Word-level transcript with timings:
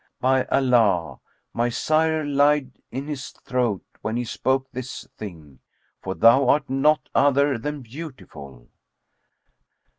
By 0.19 0.45
Allah, 0.45 1.19
my 1.53 1.69
sire 1.69 2.25
lied 2.25 2.71
in 2.89 3.05
his 3.05 3.29
throat 3.29 3.83
when 4.01 4.17
he 4.17 4.23
spoke 4.23 4.67
this 4.71 5.07
thing, 5.15 5.59
for 6.01 6.15
thou 6.15 6.47
art 6.49 6.67
not 6.71 7.07
other 7.13 7.59
than 7.59 7.83
beautiful." 7.83 8.67